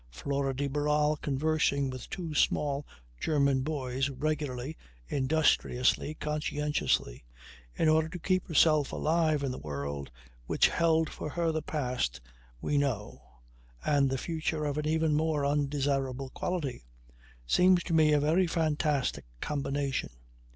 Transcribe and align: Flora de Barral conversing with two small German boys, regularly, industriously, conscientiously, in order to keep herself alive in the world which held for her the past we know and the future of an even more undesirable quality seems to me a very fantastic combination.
Flora 0.09 0.55
de 0.55 0.67
Barral 0.67 1.15
conversing 1.15 1.91
with 1.91 2.09
two 2.09 2.33
small 2.33 2.87
German 3.19 3.61
boys, 3.61 4.09
regularly, 4.09 4.75
industriously, 5.07 6.15
conscientiously, 6.15 7.23
in 7.75 7.87
order 7.87 8.09
to 8.09 8.17
keep 8.17 8.47
herself 8.47 8.91
alive 8.91 9.43
in 9.43 9.51
the 9.51 9.59
world 9.59 10.09
which 10.47 10.69
held 10.69 11.07
for 11.07 11.29
her 11.29 11.51
the 11.51 11.61
past 11.61 12.19
we 12.61 12.79
know 12.79 13.21
and 13.85 14.09
the 14.09 14.17
future 14.17 14.65
of 14.65 14.79
an 14.79 14.87
even 14.87 15.13
more 15.13 15.45
undesirable 15.45 16.31
quality 16.31 16.83
seems 17.45 17.83
to 17.83 17.93
me 17.93 18.11
a 18.11 18.19
very 18.19 18.47
fantastic 18.47 19.25
combination. 19.39 20.09